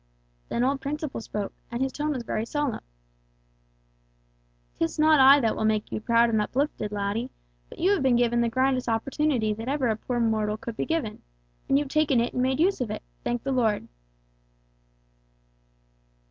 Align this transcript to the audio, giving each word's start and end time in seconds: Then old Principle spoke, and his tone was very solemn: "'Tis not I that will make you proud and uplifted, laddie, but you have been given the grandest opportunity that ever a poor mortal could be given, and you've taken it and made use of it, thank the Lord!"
Then 0.49 0.63
old 0.63 0.81
Principle 0.81 1.21
spoke, 1.21 1.53
and 1.69 1.79
his 1.79 1.91
tone 1.91 2.09
was 2.09 2.23
very 2.23 2.43
solemn: 2.43 2.81
"'Tis 4.79 4.97
not 4.97 5.19
I 5.19 5.39
that 5.39 5.55
will 5.55 5.63
make 5.63 5.91
you 5.91 6.01
proud 6.01 6.31
and 6.31 6.41
uplifted, 6.41 6.91
laddie, 6.91 7.29
but 7.69 7.77
you 7.77 7.91
have 7.91 8.01
been 8.01 8.15
given 8.15 8.41
the 8.41 8.49
grandest 8.49 8.89
opportunity 8.89 9.53
that 9.53 9.69
ever 9.69 9.89
a 9.89 9.95
poor 9.95 10.19
mortal 10.19 10.57
could 10.57 10.75
be 10.75 10.87
given, 10.87 11.21
and 11.69 11.77
you've 11.77 11.89
taken 11.89 12.19
it 12.19 12.33
and 12.33 12.41
made 12.41 12.59
use 12.59 12.81
of 12.81 12.89
it, 12.89 13.03
thank 13.23 13.43
the 13.43 13.51
Lord!" 13.51 13.87